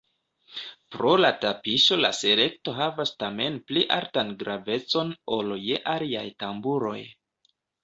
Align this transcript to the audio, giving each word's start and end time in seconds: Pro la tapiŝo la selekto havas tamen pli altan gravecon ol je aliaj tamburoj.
Pro 0.93 1.09
la 1.19 1.29
tapiŝo 1.43 1.97
la 1.99 2.11
selekto 2.19 2.73
havas 2.79 3.13
tamen 3.25 3.61
pli 3.69 3.85
altan 3.99 4.33
gravecon 4.41 5.15
ol 5.39 5.55
je 5.69 5.81
aliaj 5.95 6.27
tamburoj. 6.43 6.99